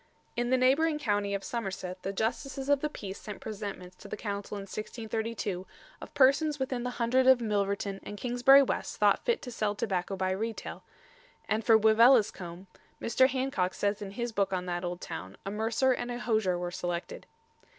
In 0.35 0.49
the 0.49 0.57
neighbouring 0.57 0.97
county 0.97 1.35
of 1.35 1.43
Somerset 1.43 2.01
the 2.01 2.11
Justices 2.11 2.69
of 2.69 2.79
the 2.81 2.89
Peace 2.89 3.21
sent 3.21 3.39
presentments 3.39 3.95
to 3.97 4.07
the 4.07 4.17
Council 4.17 4.57
in 4.57 4.61
1632 4.63 5.67
of 6.01 6.13
persons 6.15 6.57
within 6.57 6.81
the 6.81 6.89
Hundred 6.97 7.27
of 7.27 7.39
Milverton 7.39 7.99
and 8.01 8.17
Kingsbury 8.17 8.63
West 8.63 8.97
thought 8.97 9.23
fit 9.25 9.43
to 9.43 9.51
sell 9.51 9.75
tobacco 9.75 10.15
by 10.15 10.31
retail; 10.31 10.83
and 11.47 11.63
for 11.63 11.77
Wiveliscombe, 11.77 12.65
Mr. 12.99 13.27
Hancock 13.29 13.75
says 13.75 14.01
in 14.01 14.09
his 14.09 14.31
book 14.31 14.51
on 14.51 14.65
that 14.65 14.83
old 14.83 15.01
town, 15.01 15.37
a 15.45 15.51
mercer 15.51 15.91
and 15.91 16.09
a 16.09 16.17
hosier 16.17 16.57
were 16.57 16.71
selected. 16.71 17.27